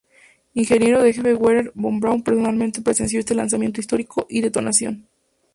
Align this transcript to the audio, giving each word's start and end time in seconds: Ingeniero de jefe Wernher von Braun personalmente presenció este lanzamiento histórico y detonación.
Ingeniero 0.55 1.03
de 1.03 1.13
jefe 1.13 1.35
Wernher 1.39 1.71
von 1.75 1.99
Braun 1.99 2.23
personalmente 2.23 2.81
presenció 2.81 3.19
este 3.19 3.35
lanzamiento 3.35 3.81
histórico 3.81 4.25
y 4.27 4.41
detonación. 4.41 5.07